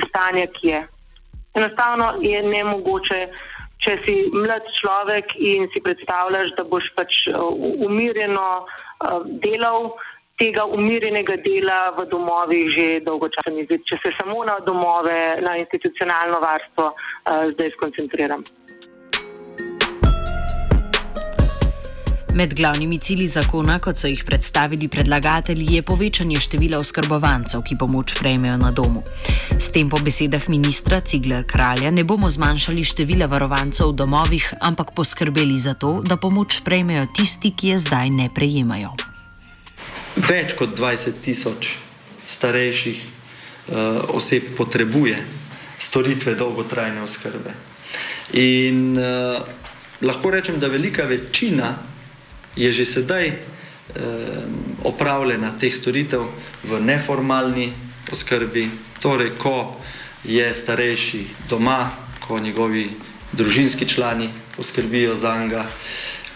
stanja, 0.08 0.46
ki 0.46 0.66
je. 0.68 0.80
Enostavno 1.54 2.14
je 2.22 2.42
nemogoče, 2.42 3.20
če 3.82 3.96
si 4.04 4.14
mlad 4.34 4.66
človek 4.78 5.34
in 5.38 5.66
si 5.72 5.82
predstavljaš, 5.82 6.54
da 6.58 6.64
boš 6.64 6.92
pač 6.94 7.24
uh, 7.32 7.50
umirjeno 7.86 8.48
uh, 8.62 9.26
delal. 9.42 9.92
Tega 10.40 10.62
umirjenega 10.64 11.34
dela 11.44 11.90
v 11.98 12.06
domovih 12.08 12.70
že 12.72 12.84
dolgo 13.04 13.28
časa 13.28 13.52
ni 13.52 13.66
videti, 13.66 13.90
če 13.90 13.98
se 14.00 14.12
samo 14.16 14.40
na 14.48 14.54
domove, 14.64 15.36
na 15.44 15.52
institucionalno 15.60 16.40
varstvo 16.40 16.86
uh, 16.88 17.50
zdaj 17.52 17.74
skoncentriram. 17.76 18.46
Med 22.34 22.54
glavnimi 22.54 22.98
cilji 22.98 23.26
zakona, 23.26 23.78
kot 23.82 23.98
so 23.98 24.06
jih 24.06 24.20
predstavili 24.24 24.88
predlagatelji, 24.88 25.74
je 25.74 25.82
povečanje 25.82 26.38
števila 26.40 26.78
oskrbovancev, 26.78 27.62
ki 27.66 27.74
pomoč 27.78 28.14
prejmejo 28.20 28.56
na 28.56 28.70
domu. 28.70 29.02
S 29.58 29.72
tem 29.74 29.90
po 29.90 29.98
besedah 29.98 30.46
ministra 30.48 31.00
Cigler 31.00 31.42
Kralja 31.46 31.90
ne 31.90 32.04
bomo 32.04 32.30
zmanjšali 32.30 32.84
števila 32.86 33.26
varovancev 33.26 33.90
v 33.90 33.96
domovih, 33.98 34.46
ampak 34.60 34.94
poskrbeli 34.94 35.58
za 35.58 35.74
to, 35.74 35.98
da 36.06 36.16
pomoč 36.16 36.60
prejmejo 36.64 37.08
tisti, 37.16 37.50
ki 37.50 37.74
je 37.74 37.78
zdaj 37.82 38.14
ne 38.14 38.30
prejemajo. 38.34 38.94
Več 40.16 40.54
kot 40.54 40.78
20 40.78 41.20
tisoč 41.26 41.74
starejših 42.30 42.98
uh, 43.02 44.14
oseb 44.14 44.54
potrebuje 44.54 45.18
storitve 45.82 46.38
dolgotrajne 46.38 47.02
oskrbe. 47.02 47.58
In 48.38 48.94
uh, 48.94 49.42
lahko 50.06 50.30
rečem, 50.30 50.62
da 50.62 50.70
velika 50.70 51.10
večina 51.10 51.89
je 52.60 52.72
že 52.72 52.84
sedaj 52.84 53.26
eh, 53.26 53.36
opravljena 54.84 55.56
teh 55.56 55.72
storitev 55.72 56.28
v 56.64 56.80
neformalni 56.84 57.72
oskrbi, 58.12 58.68
torej 59.00 59.32
ko 59.40 59.80
je 60.24 60.44
starejši 60.54 61.48
doma, 61.48 61.88
ko 62.20 62.38
njegovi 62.38 62.90
družinski 63.32 63.88
člani 63.88 64.28
poskrbijo 64.56 65.16
za 65.16 65.40
njega, 65.40 65.64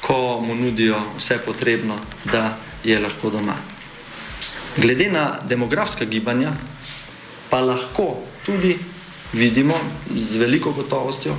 ko 0.00 0.40
mu 0.40 0.54
nudijo 0.54 0.96
vse 1.18 1.38
potrebno, 1.44 1.98
da 2.24 2.56
je 2.84 2.98
lahko 3.00 3.30
doma. 3.30 3.56
Glede 4.76 5.10
na 5.12 5.38
demografska 5.48 6.04
gibanja, 6.04 6.52
pa 7.50 7.60
lahko 7.60 8.16
tudi 8.46 8.78
vidimo 9.32 9.74
z 10.16 10.36
veliko 10.36 10.72
gotovostjo, 10.72 11.36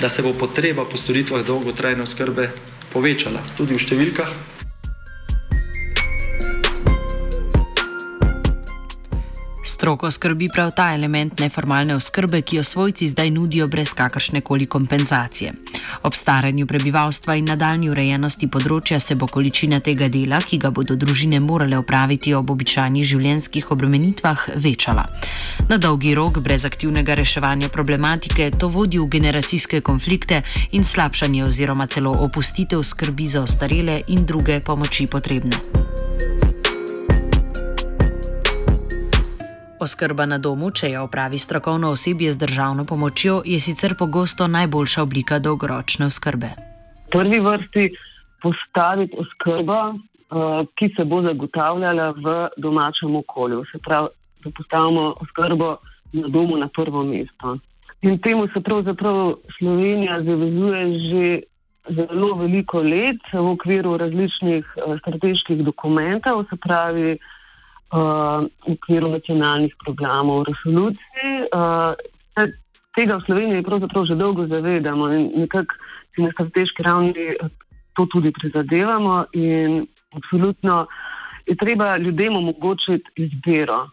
da 0.00 0.08
se 0.08 0.22
bo 0.22 0.32
potreba 0.32 0.84
po 0.84 0.96
storitvah 0.96 1.42
dolgotrajne 1.42 2.02
oskrbe 2.02 2.50
povečala, 2.92 3.40
tudi 3.56 3.76
v 3.76 3.82
številkah. 3.82 4.30
Stroko 9.78 10.10
skrbi 10.10 10.48
prav 10.48 10.70
ta 10.76 10.94
element 10.94 11.38
neformalne 11.38 11.94
oskrbe, 11.94 12.40
ki 12.42 12.56
jo 12.56 12.62
svojci 12.62 13.06
zdaj 13.06 13.30
nudijo 13.30 13.68
brez 13.68 13.92
kakršne 13.94 14.40
koli 14.40 14.66
kompenzacije. 14.66 15.52
Ob 16.02 16.14
staranju 16.14 16.66
prebivalstva 16.66 17.36
in 17.38 17.44
nadaljni 17.46 17.90
urejenosti 17.90 18.48
področja 18.50 18.98
se 18.98 19.14
bo 19.14 19.28
količina 19.30 19.78
tega 19.80 20.08
dela, 20.10 20.40
ki 20.42 20.58
ga 20.58 20.72
bodo 20.74 20.96
družine 20.98 21.38
morale 21.40 21.78
opraviti 21.78 22.34
ob 22.34 22.50
običajnih 22.50 23.06
življenjskih 23.06 23.70
obremenitvah, 23.70 24.48
večala. 24.66 25.04
Na 25.70 25.78
dolgi 25.78 26.16
rok, 26.18 26.40
brez 26.42 26.66
aktivnega 26.66 27.14
reševanja 27.14 27.68
problematike, 27.70 28.50
to 28.58 28.72
vodi 28.74 28.98
v 28.98 29.06
generacijske 29.14 29.80
konflikte 29.80 30.42
in 30.72 30.82
slabšanje 30.82 31.44
oziroma 31.46 31.86
celo 31.86 32.16
opustitev 32.26 32.82
skrbi 32.82 33.30
za 33.30 33.46
ostarele 33.46 34.00
in 34.08 34.26
druge 34.26 34.58
pomoči 34.58 35.06
potrebne. 35.06 35.62
Oskrba 39.88 40.26
na 40.28 40.36
domu, 40.36 40.68
če 40.68 40.90
jo 40.92 41.06
opravi 41.06 41.38
strokovno 41.40 41.90
osebje 41.94 42.32
z 42.34 42.38
državno 42.44 42.84
pomočjo, 42.84 43.40
je 43.48 43.56
sicer 43.60 43.94
pogosto 43.96 44.46
najboljša 44.46 45.02
oblika 45.02 45.38
dolgoročne 45.40 46.08
oskrbe. 46.12 46.50
V 47.06 47.12
prvi 47.14 47.38
vrsti 47.40 47.84
postaviti 48.42 49.16
oskrbo, 49.22 49.78
uh, 49.88 50.66
ki 50.76 50.90
se 50.96 51.06
bo 51.08 51.22
zagotavljala 51.24 52.10
v 52.18 52.34
domačem 52.60 53.16
okolju. 53.22 53.62
Se 53.72 53.80
pravi, 53.86 54.12
da 54.44 54.52
postavimo 54.58 55.06
oskrbo 55.24 55.70
na 56.12 56.28
domu 56.28 56.60
na 56.60 56.68
prvo 56.68 57.04
mesto. 57.04 57.56
In 58.02 58.20
temu 58.20 58.44
se 58.52 58.60
pravzaprav 58.60 59.34
Slovenija 59.58 60.20
zavezuje 60.28 60.84
že 61.08 61.24
zelo 61.96 62.34
veliko 62.36 62.84
let 62.84 63.24
v 63.32 63.46
okviru 63.56 63.96
različnih 63.96 64.64
uh, 64.76 65.00
strateških 65.00 65.64
dokumentov, 65.64 66.44
se 66.52 66.60
pravi, 66.60 67.16
v 67.92 68.72
okviru 68.72 69.08
nacionalnih 69.08 69.74
programov, 69.84 70.44
resolucij. 70.44 71.48
Uh, 71.52 71.96
tega 72.92 73.16
v 73.18 73.24
Sloveniji 73.24 73.64
pravzaprav 73.64 74.04
že 74.04 74.18
dolgo 74.18 74.46
zavedamo 74.46 75.08
in 75.14 75.24
nekako 75.46 75.74
si 76.12 76.22
na 76.22 76.30
strateški 76.34 76.82
ravni 76.82 77.14
to 77.96 78.06
tudi 78.06 78.30
prizadevamo. 78.32 79.24
In 79.32 79.86
absolutno 80.12 80.86
je 81.46 81.56
treba 81.56 81.96
ljudem 81.96 82.36
omogočiti 82.36 83.08
izbiro. 83.16 83.88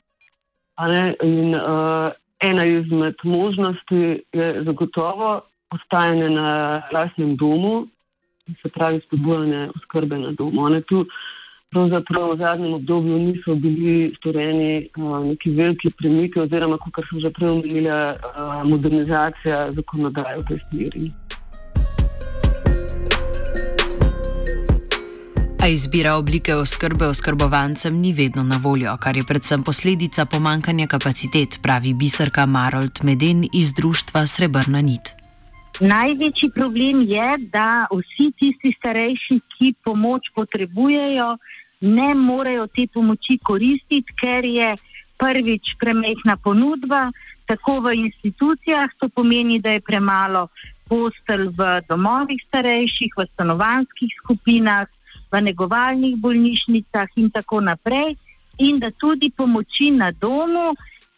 In 1.23 1.55
uh, 1.55 2.11
ena 2.39 2.63
izmed 2.65 3.15
možnosti 3.23 4.23
je 4.33 4.47
zagotovo 4.65 5.41
ostajanje 5.71 6.29
na 6.29 6.81
lastnem 6.91 7.35
domu, 7.35 7.87
se 8.61 8.69
pravi 8.69 8.99
spodbujanje 9.07 9.69
oskrbe 9.75 10.17
na 10.17 10.31
domu. 10.31 10.67
Tu, 10.87 10.99
uh, 10.99 11.07
pravzaprav 11.75 12.32
v 12.32 12.38
zadnjem 12.39 12.74
obdobju 12.74 13.20
niso 13.20 13.55
bili 13.55 14.13
storjeni 14.17 14.88
uh, 14.98 15.25
neki 15.25 15.50
veliki 15.50 15.89
premiki, 16.00 16.39
oziroma, 16.39 16.77
kot 16.79 17.03
sem 17.10 17.20
že 17.20 17.32
prej 17.36 17.50
omenila, 17.51 17.98
uh, 18.15 18.63
modernizacija 18.70 19.72
zakonodaje 19.75 20.39
v 20.39 20.46
tej 20.48 20.60
smeri. 20.70 21.05
A 25.65 25.67
izbira 25.67 26.13
oblike 26.15 26.55
oskrbe 26.55 27.08
oskrbovancem 27.10 27.96
ni 27.98 28.13
vedno 28.13 28.44
na 28.44 28.60
voljo, 28.62 28.94
kar 29.01 29.17
je 29.17 29.24
predvsem 29.27 29.63
posledica 29.63 30.25
pomankanja 30.25 30.88
kapacitet, 30.88 31.60
pravi 31.63 31.93
biserka 31.93 32.45
Marold 32.45 33.02
Meden 33.04 33.47
iz 33.54 33.73
društva 33.73 34.28
Srebrna 34.28 34.82
nit. 34.82 35.15
Največji 35.80 36.52
problem 36.56 37.02
je, 37.02 37.28
da 37.52 37.88
vsi 37.91 38.30
tisti 38.39 38.71
starejši, 38.78 39.39
ki 39.58 39.73
pomoč 39.84 40.30
potrebujejo, 40.36 41.36
ne 41.81 42.15
morejo 42.15 42.67
te 42.67 42.88
pomoči 42.93 43.39
koristiti, 43.43 44.15
ker 44.19 44.45
je 44.45 44.75
prvič 45.19 45.75
premehna 45.79 46.38
ponudba, 46.43 47.09
tako 47.45 47.79
v 47.85 47.95
institucijah, 48.07 48.89
to 48.99 49.09
pomeni, 49.09 49.59
da 49.59 49.75
je 49.75 49.81
premalo 49.81 50.47
postelj 50.89 51.49
v 51.57 51.81
domovih 51.89 52.41
starejših, 52.47 53.13
v 53.17 53.25
stanovanskih 53.33 54.11
skupinah, 54.23 54.88
v 55.31 55.41
negovalnih 55.41 56.17
bolnišnicah 56.21 57.09
in 57.17 57.29
tako 57.33 57.61
naprej, 57.61 58.15
in 58.57 58.79
da 58.79 58.91
tudi 58.91 59.31
pomoči 59.35 59.91
na 59.91 60.11
domu, 60.11 60.73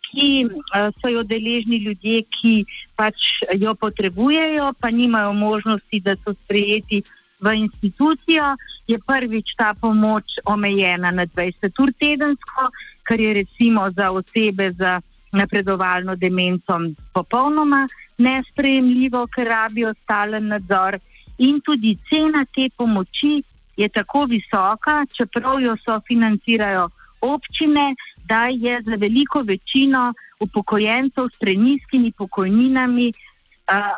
ki 0.07 0.47
uh, 0.47 0.87
so 1.01 1.11
jo 1.11 1.23
deležni 1.27 1.83
ljudje, 1.83 2.23
ki 2.31 2.53
pač 2.95 3.43
jo 3.59 3.75
potrebujejo, 3.75 4.71
pa 4.79 4.89
nimajo 4.89 5.33
možnosti, 5.35 5.99
da 5.99 6.15
so 6.23 6.33
sprejeti 6.33 7.03
v 7.39 7.53
institucijo, 7.55 8.55
je 8.87 8.97
prvič 8.99 9.55
ta 9.57 9.73
pomoč 9.73 10.39
omejena 10.45 11.11
na 11.11 11.25
20 11.25 11.81
ur 11.83 11.91
tedensko, 11.99 12.71
kar 13.03 13.19
je 13.19 13.33
recimo 13.33 13.91
za 13.91 14.11
osebe 14.11 14.71
z 14.71 14.99
napredovalno 15.31 16.15
demencom 16.15 16.95
popolnoma 17.13 17.87
nesprejemljivo, 18.17 19.27
ker 19.27 19.47
rabijo 19.47 19.93
stalen 20.03 20.47
nadzor. 20.47 20.99
In 21.37 21.61
tudi 21.61 21.97
cena 22.09 22.45
te 22.45 22.69
pomoči 22.77 23.43
je 23.77 23.89
tako 23.89 24.25
visoka, 24.25 25.05
čeprav 25.13 25.61
jo 25.61 25.75
sofinancirajo 25.85 26.87
občine, 27.21 27.93
da 28.25 28.47
je 28.49 28.81
za 28.81 28.95
veliko 28.95 29.41
večino 29.41 30.13
upokojencev 30.39 31.29
s 31.33 31.37
preniskimi 31.39 32.11
pokojninami 32.11 33.11
uh, 33.11 33.93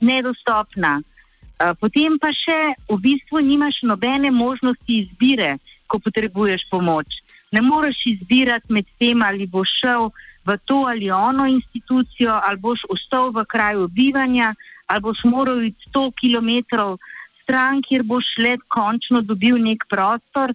nedostopna. 0.00 1.00
Potem 1.80 2.16
pa 2.16 2.30
še 2.32 2.72
v 2.88 2.96
bistvu 3.04 3.42
nimaš 3.44 3.82
nobene 3.84 4.30
možnosti 4.32 4.88
izbire, 4.88 5.58
ko 5.86 6.00
potrebuješ 6.00 6.64
pomoč. 6.70 7.20
Ne 7.52 7.60
moreš 7.60 7.98
izbirati 8.14 8.72
med 8.72 8.88
tem, 8.96 9.20
ali 9.22 9.44
boš 9.50 9.68
šel 9.82 10.08
v 10.46 10.56
to 10.64 10.86
ali 10.88 11.10
ono 11.10 11.44
institucijo, 11.50 12.32
ali 12.32 12.56
boš 12.56 12.86
ostal 12.88 13.28
v 13.34 13.44
kraju 13.44 13.88
bivanja, 13.92 14.54
ali 14.88 15.04
boš 15.04 15.20
moral 15.24 15.60
iti 15.62 15.90
100 15.92 16.04
km 16.16 16.50
stran, 17.42 17.82
kjer 17.82 18.06
boš 18.06 18.24
le 18.38 18.56
končno 18.68 19.20
dobil 19.20 19.58
nek 19.60 19.84
prostor, 19.90 20.54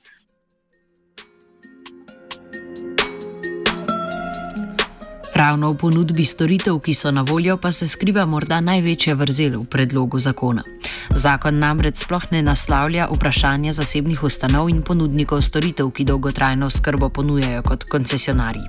Ravno 5.36 5.76
v 5.76 5.76
ponudbi 5.76 6.24
storitev, 6.24 6.80
ki 6.80 6.94
so 6.96 7.12
na 7.12 7.20
voljo, 7.22 7.58
pa 7.60 7.68
se 7.72 7.90
skriva 7.92 8.24
morda 8.26 8.62
največja 8.64 9.18
vrzel 9.20 9.58
v 9.60 9.66
predlogu 9.68 10.16
zakona. 10.16 10.64
Zakon 11.12 11.60
namreč 11.60 12.06
sploh 12.08 12.24
ne 12.32 12.40
naslavlja 12.40 13.10
vprašanja 13.12 13.74
zasebnih 13.76 14.24
ustanov 14.24 14.72
in 14.72 14.80
ponudnikov 14.80 15.44
storitev, 15.44 15.92
ki 15.92 16.08
dolgotrajno 16.08 16.70
skrbo 16.72 17.10
ponujajo 17.12 17.66
kot 17.68 17.84
koncesionarji. 17.84 18.64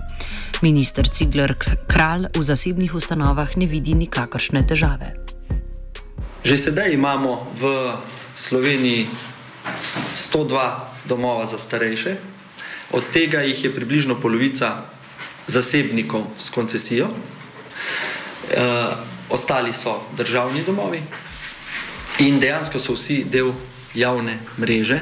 Ministr 0.67 1.07
Cigler 1.07 1.55
Kralj 1.87 2.35
v 2.35 2.43
zasebnih 2.43 2.99
ustanovah 2.99 3.55
ne 3.55 3.71
vidi 3.71 3.95
nikakršne 3.95 4.67
težave. 4.67 5.15
Že 6.43 6.59
sedaj 6.59 6.91
imamo 6.91 7.47
v 7.63 7.95
Sloveniji 8.35 9.07
102 10.19 11.07
domova 11.07 11.47
za 11.47 11.63
starejše, 11.63 12.19
od 12.91 13.07
tega 13.15 13.47
jih 13.47 13.65
je 13.65 13.71
približno 13.71 14.19
polovica 14.19 14.96
zasebnikov 15.47 16.25
s 16.39 16.51
koncesijo, 16.51 17.09
e, 17.09 17.13
ostali 19.31 19.73
so 19.73 20.01
državni 20.17 20.63
domovi 20.67 21.03
in 22.19 22.39
dejansko 22.39 22.79
so 22.79 22.93
vsi 22.93 23.25
del 23.25 23.53
javne 23.95 24.39
mreže. 24.59 25.01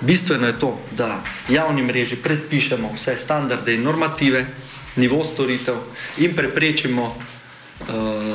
Bistveno 0.00 0.46
je 0.46 0.58
to, 0.58 0.78
da 0.96 1.22
javni 1.48 1.82
mreži 1.82 2.16
predpišemo 2.16 2.90
vse 2.96 3.16
standarde 3.16 3.74
in 3.74 3.82
normative, 3.82 4.46
nivo 4.96 5.24
storitev 5.24 5.76
in 6.18 6.36
preprečimo, 6.36 7.14
e, 7.14 7.84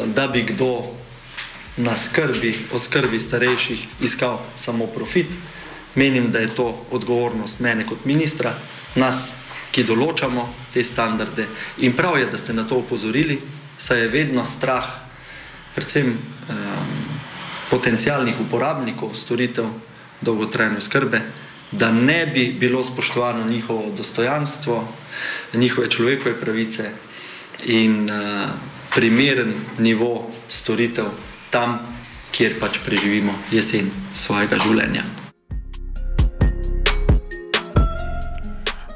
da 0.05 0.27
bi 0.27 0.43
kdo 0.43 0.83
na 1.77 1.95
skrbi, 1.95 2.55
o 2.73 2.79
skrbi 2.79 3.19
starejših 3.19 3.87
iskal 4.01 4.39
samo 4.57 4.87
profit. 4.87 5.27
Menim, 5.95 6.31
da 6.31 6.39
je 6.39 6.55
to 6.55 6.85
odgovornost 6.91 7.59
mene 7.59 7.85
kot 7.85 8.05
ministra, 8.05 8.53
nas 8.95 9.33
ki 9.71 9.85
določamo 9.85 10.47
te 10.73 10.83
standarde. 10.83 11.47
In 11.85 11.93
prav 11.93 12.17
je, 12.19 12.25
da 12.25 12.37
ste 12.37 12.53
na 12.53 12.63
to 12.63 12.81
upozorili, 12.81 13.39
saj 13.77 14.01
je 14.01 14.13
vedno 14.13 14.45
strah, 14.45 14.87
predvsem 15.75 16.09
um, 16.15 16.95
potencijalnih 17.69 18.39
uporabnikov 18.41 19.13
storitev 19.15 19.69
dolgotrajne 20.21 20.81
skrbe, 20.81 21.21
da 21.71 21.91
ne 21.91 22.25
bi 22.25 22.49
bilo 22.59 22.83
spoštovano 22.83 23.45
njihovo 23.45 23.93
dostojanstvo, 23.97 24.87
njihove 25.53 25.89
človekove 25.89 26.39
pravice 26.41 26.89
in 27.65 28.09
uh, 28.09 28.49
primeren 28.95 29.53
nivo 29.77 30.31
storitev 30.49 31.13
tam, 31.49 31.79
kjer 32.31 32.59
pač 32.59 32.81
preživimo 32.85 33.33
jesen 33.51 33.89
svojega 34.15 34.57
življenja. 34.61 35.18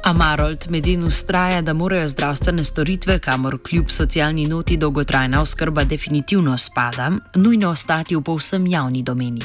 Amarold 0.03 0.67
Medin 0.69 1.03
ustraja, 1.03 1.61
da 1.61 1.73
morajo 1.73 2.07
zdravstvene 2.07 2.63
storitve, 2.63 3.19
kamor 3.19 3.55
kljub 3.69 3.85
socialni 3.89 4.45
noti 4.45 4.77
dolgotrajna 4.77 5.41
oskrba 5.41 5.83
definitivno 5.83 6.57
spada, 6.57 7.11
nujno 7.35 7.69
ostati 7.69 8.15
v 8.15 8.21
povsem 8.21 8.67
javni 8.67 9.03
domeni. 9.03 9.41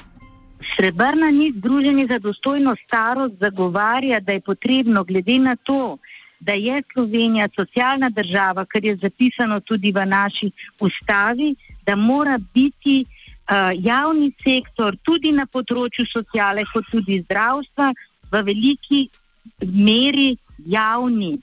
Srebrna 0.74 1.30
nit 1.30 1.54
Združenje 1.56 2.06
za 2.10 2.18
dostojno 2.18 2.74
starost 2.84 3.34
zagovarja, 3.40 4.20
da 4.20 4.32
je 4.32 4.40
potrebno 4.40 5.04
glede 5.04 5.38
na 5.38 5.56
to, 5.56 5.98
da 6.40 6.52
je 6.52 6.82
Slovenija 6.92 7.48
socialna 7.56 8.10
država, 8.10 8.64
kar 8.64 8.84
je 8.84 8.96
zapisano 8.96 9.60
tudi 9.60 9.92
v 9.92 10.06
naši 10.06 10.50
ustavi, 10.80 11.54
da 11.86 11.96
mora 11.96 12.38
biti 12.54 13.04
uh, 13.04 13.70
javni 13.74 14.32
sektor 14.42 14.96
tudi 15.02 15.32
na 15.32 15.46
področju 15.46 16.06
sociale, 16.12 16.66
kot 16.74 16.84
tudi 16.90 17.22
zdravstva, 17.22 17.92
v 18.32 18.44
veliki 18.50 19.08
meri 19.62 20.36
javni. 20.66 21.38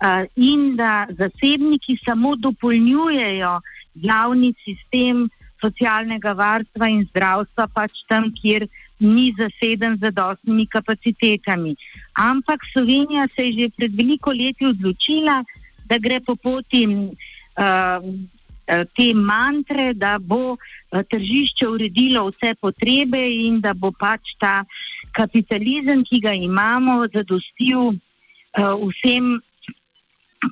Uh, 0.00 0.24
in 0.34 0.76
da 0.76 1.06
zasebniki 1.12 1.98
samo 2.04 2.32
dopolnjujejo 2.36 3.60
javni 3.94 4.54
sistem 4.64 5.28
socialnega 5.60 6.32
varstva 6.32 6.88
in 6.88 7.04
zdravstva, 7.10 7.66
pač 7.74 7.92
tam, 8.08 8.30
kjer 8.32 8.64
ni 9.00 9.28
zaseden 9.36 9.98
z 10.00 10.12
dostnimi 10.16 10.66
kapacitetami. 10.72 11.74
Ampak 12.16 12.64
Slovenija 12.72 13.28
se 13.34 13.44
je 13.44 13.52
že 13.58 13.68
pred 13.76 13.96
veliko 13.96 14.32
leti 14.32 14.66
odločila, 14.66 15.42
da 15.84 15.98
gre 15.98 16.20
po 16.24 16.36
poti 16.36 16.86
uh, 16.86 18.00
te 18.96 19.14
mantre, 19.14 19.92
da 19.94 20.18
bo 20.18 20.56
tržišče 20.90 21.68
uredilo 21.68 22.28
vse 22.28 22.54
potrebe 22.60 23.20
in 23.28 23.60
da 23.60 23.74
bo 23.74 23.90
pač 23.92 24.34
ta 24.38 24.64
kapitalizem, 25.16 26.04
ki 26.06 26.20
ga 26.22 26.34
imamo, 26.34 27.02
zadostil 27.12 27.98
vsem, 28.58 29.38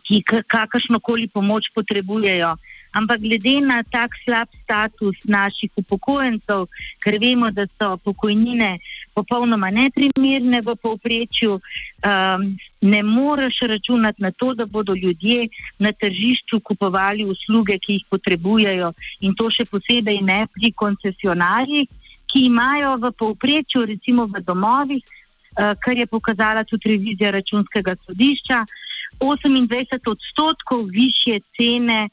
ki 0.05 0.23
kakršnokoli 0.47 1.29
pomoč 1.33 1.71
potrebujejo. 1.75 2.57
Ampak 2.93 3.21
glede 3.21 3.61
na 3.61 3.83
tak 3.85 4.17
slab 4.25 4.49
status 4.65 5.17
naših 5.29 5.71
upokojencev, 5.77 6.67
ker 7.05 7.19
vemo, 7.21 7.51
da 7.53 7.67
so 7.77 7.97
pokojnine 8.01 8.79
popolnoma 9.13 9.69
neprimerne 9.71 10.63
v 10.65 10.75
povprečju, 10.81 11.59
um, 11.59 12.47
ne 12.81 13.03
moreš 13.03 13.61
računati 13.69 14.23
na 14.23 14.31
to, 14.31 14.55
da 14.55 14.67
bodo 14.67 14.95
ljudje 14.95 15.49
na 15.79 15.93
tržišču 15.93 16.61
kupovali 16.65 17.27
usluge, 17.29 17.79
ki 17.79 17.99
jih 17.99 18.05
potrebujejo 18.11 18.93
in 19.21 19.35
to 19.35 19.51
še 19.51 19.69
posebej 19.69 20.23
ne 20.23 20.47
pri 20.55 20.73
koncesionarjih, 20.73 21.89
ki 22.29 22.47
imajo 22.47 22.97
v 23.03 23.13
povprečju, 23.19 23.85
recimo 23.89 24.29
v 24.29 24.41
domovih, 24.45 25.05
kar 25.85 25.97
je 25.97 26.07
pokazala 26.07 26.64
tudi 26.64 26.92
revizija 26.94 27.31
računskega 27.31 27.97
sodišča, 28.07 28.59
28 29.21 30.11
odstotkov 30.14 30.85
više 30.85 31.40
cene 31.57 32.09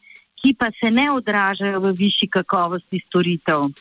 ki 0.45 0.53
pa 0.53 0.69
se 0.77 0.91
ne 0.91 1.09
odražajo 1.11 1.79
v 1.79 1.91
višji 1.97 2.29
kakovosti 2.29 3.01
storitev. 3.07 3.71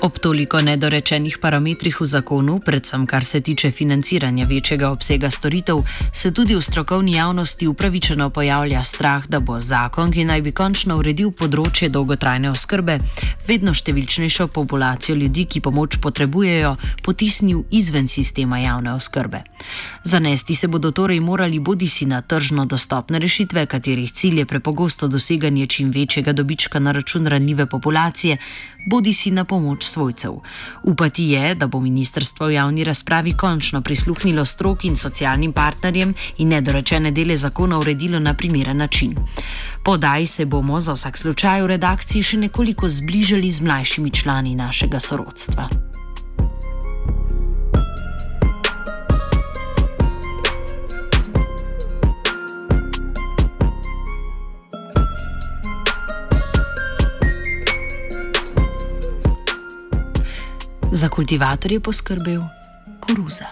Ob 0.00 0.18
toliko 0.18 0.60
nedorečenih 0.62 1.38
parametrih 1.42 2.00
v 2.00 2.06
zakonu, 2.06 2.60
predvsem 2.62 3.06
kar 3.06 3.24
se 3.24 3.40
tiče 3.40 3.70
financiranja 3.70 4.46
večjega 4.46 4.90
obsega 4.90 5.30
storitev, 5.30 5.82
se 6.14 6.30
tudi 6.30 6.54
v 6.54 6.62
strokovni 6.62 7.12
javnosti 7.12 7.66
upravičeno 7.66 8.30
pojavlja 8.30 8.82
strah, 8.84 9.26
da 9.26 9.40
bo 9.40 9.60
zakon, 9.60 10.12
ki 10.12 10.24
naj 10.24 10.42
bi 10.42 10.52
končno 10.52 11.00
uredil 11.02 11.32
področje 11.34 11.88
dolgotrajne 11.90 12.50
oskrbe, 12.50 12.98
vedno 13.48 13.74
številčnejšo 13.74 14.46
populacijo 14.54 15.16
ljudi, 15.18 15.48
ki 15.50 15.64
pomoč 15.66 15.98
potrebujejo, 15.98 16.76
potisnil 17.02 17.64
izven 17.70 18.06
sistema 18.06 18.62
javne 18.62 18.94
oskrbe. 18.94 19.42
Zanesti 20.04 20.54
se 20.54 20.68
bodo 20.68 20.92
torej 20.94 21.18
morali 21.20 21.58
bodi 21.58 21.88
si 21.88 22.06
na 22.06 22.22
tržno 22.22 22.66
dostopne 22.70 23.18
rešitve, 23.18 23.66
katerih 23.66 24.12
cilj 24.12 24.38
je 24.38 24.46
prepogosto 24.46 25.08
doseganje 25.08 25.66
čim 25.66 25.90
večjega 25.90 26.32
dobička 26.32 26.78
na 26.78 26.92
račun 26.92 27.26
ranljive 27.26 27.66
populacije, 27.66 28.38
bodi 28.88 29.12
si 29.12 29.30
na 29.30 29.44
pomoč 29.44 29.84
svojcev. 29.84 30.32
Upati 30.82 31.24
je, 31.24 31.54
da 31.54 31.66
bo 31.66 31.80
ministrstvo 31.80 32.46
v 32.46 32.52
javni 32.52 32.84
razpravi 32.84 33.32
končno 33.32 33.80
prisluhnilo 33.80 34.44
stroki 34.44 34.88
in 34.88 34.96
socialnim 34.96 35.52
partnerjem 35.52 36.14
in 36.38 36.48
nedorečene 36.48 37.10
dele 37.10 37.36
zakona 37.36 37.78
uredilo 37.78 38.18
na 38.18 38.34
primeren 38.34 38.76
način. 38.76 39.14
Podaj 39.84 40.26
se 40.26 40.44
bomo 40.44 40.80
za 40.80 40.92
vsak 40.92 41.18
slučaj 41.18 41.62
v 41.62 41.66
redakciji 41.66 42.22
še 42.22 42.36
nekoliko 42.36 42.88
zbližali 42.88 43.50
z 43.50 43.60
mlajšimi 43.60 44.10
člani 44.10 44.54
našega 44.54 45.00
sorodstva. 45.00 45.87
Kultivator 61.18 61.72
je 61.72 61.80
poskrbel 61.80 62.42
koruza. 63.02 63.44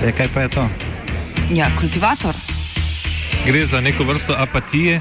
E, 0.00 0.12
kaj 0.16 0.28
pa 0.34 0.40
je 0.40 0.48
to? 0.48 0.68
Ja, 1.52 1.68
kultivator. 1.80 2.34
Gre 3.44 3.66
za 3.66 3.80
neko 3.80 4.04
vrsto 4.04 4.32
apatije. 4.32 5.00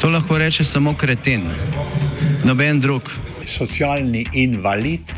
To 0.00 0.08
lahko 0.08 0.38
reče 0.38 0.64
samo 0.64 0.96
kreten, 0.96 1.44
noben 2.44 2.80
drug. 2.80 3.02
Socialni 3.44 4.26
invalid 4.32 5.17